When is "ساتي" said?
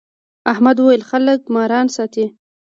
1.95-2.25